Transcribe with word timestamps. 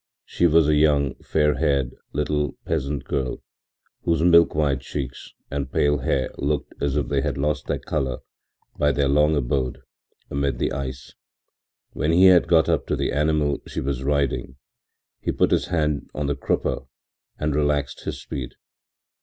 She 0.25 0.47
was 0.47 0.67
a 0.67 0.73
young, 0.73 1.13
fairhaired 1.21 1.91
little 2.11 2.53
peasant 2.65 3.03
girl, 3.03 3.43
whose 4.01 4.23
milk 4.23 4.55
white 4.55 4.81
cheeks 4.81 5.31
and 5.51 5.71
pale 5.71 5.99
hair 5.99 6.31
looked 6.39 6.73
as 6.81 6.97
if 6.97 7.07
they 7.07 7.21
had 7.21 7.37
lost 7.37 7.67
their 7.67 7.77
color 7.77 8.17
by 8.79 8.93
their 8.93 9.07
long 9.07 9.35
abode 9.35 9.83
amid 10.31 10.57
the 10.57 10.71
ice. 10.71 11.13
When 11.93 12.11
he 12.11 12.25
had 12.25 12.47
got 12.47 12.67
up 12.67 12.87
to 12.87 12.95
the 12.95 13.11
animal 13.11 13.61
she 13.67 13.79
was 13.79 14.01
riding 14.03 14.55
he 15.19 15.31
put 15.31 15.51
his 15.51 15.67
hand 15.67 16.09
on 16.15 16.25
the 16.25 16.35
crupper 16.35 16.87
and 17.37 17.53
relaxed 17.55 17.99
his 18.03 18.19
speed. 18.19 18.55